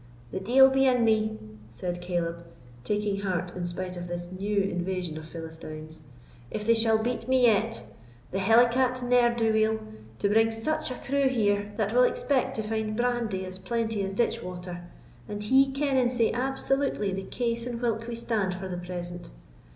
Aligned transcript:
"The 0.31 0.39
deil 0.39 0.71
be 0.71 0.87
in 0.87 1.05
me," 1.05 1.37
said 1.69 2.01
Caleb, 2.01 2.43
taking 2.83 3.19
heart 3.19 3.55
in 3.55 3.67
spite 3.67 3.95
of 3.95 4.07
this 4.07 4.31
new 4.31 4.57
invasion 4.59 5.15
of 5.15 5.27
Philistines, 5.27 6.01
"if 6.49 6.65
they 6.65 6.73
shall 6.73 6.97
beat 6.97 7.27
me 7.27 7.43
yet! 7.43 7.83
The 8.31 8.39
hellicat 8.39 9.03
ne'er 9.03 9.35
do 9.35 9.53
weel! 9.53 9.79
to 10.17 10.27
bring 10.27 10.49
such 10.49 10.89
a 10.89 10.95
crew 10.95 11.27
here, 11.29 11.71
that 11.77 11.93
will 11.93 12.01
expect 12.01 12.55
to 12.55 12.63
find 12.63 12.97
brandy 12.97 13.45
as 13.45 13.59
plenty 13.59 14.01
as 14.01 14.11
ditch 14.13 14.41
water, 14.41 14.85
and 15.29 15.43
he 15.43 15.71
kenning 15.71 16.09
sae 16.09 16.31
absolutely 16.31 17.13
the 17.13 17.21
case 17.25 17.67
in 17.67 17.77
whilk 17.79 18.07
we 18.07 18.15
stand 18.15 18.55
for 18.55 18.67
the 18.67 18.77
present! 18.77 19.29